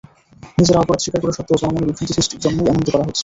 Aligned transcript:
নিজেরা 0.57 0.81
অপরাধ 0.81 0.99
স্বীকার 1.01 1.21
করা 1.21 1.35
সত্ত্বেও 1.37 1.59
জনমনে 1.61 1.87
বিভ্রান্তি 1.87 2.13
সৃষ্টির 2.15 2.41
জন্যই 2.43 2.69
এমনটি 2.69 2.91
করা 2.91 3.05
হচ্ছে। 3.07 3.19